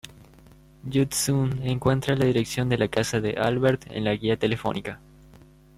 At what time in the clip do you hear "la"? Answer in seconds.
2.15-2.25, 2.79-2.87, 4.05-4.15